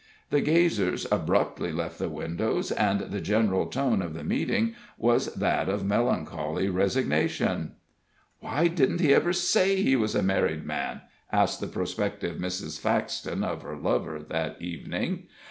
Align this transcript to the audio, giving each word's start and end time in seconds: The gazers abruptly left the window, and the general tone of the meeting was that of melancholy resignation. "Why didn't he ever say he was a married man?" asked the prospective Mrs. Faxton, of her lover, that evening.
The 0.31 0.41
gazers 0.41 1.05
abruptly 1.11 1.71
left 1.71 1.99
the 1.99 2.09
window, 2.09 2.59
and 2.75 3.01
the 3.01 3.21
general 3.21 3.67
tone 3.67 4.01
of 4.01 4.15
the 4.15 4.23
meeting 4.23 4.73
was 4.97 5.31
that 5.35 5.69
of 5.69 5.85
melancholy 5.85 6.69
resignation. 6.69 7.73
"Why 8.39 8.67
didn't 8.67 8.99
he 9.01 9.13
ever 9.13 9.31
say 9.31 9.75
he 9.79 9.95
was 9.95 10.15
a 10.15 10.23
married 10.23 10.65
man?" 10.65 11.01
asked 11.31 11.59
the 11.61 11.67
prospective 11.67 12.37
Mrs. 12.37 12.79
Faxton, 12.79 13.43
of 13.43 13.61
her 13.61 13.77
lover, 13.77 14.17
that 14.27 14.59
evening. 14.59 15.27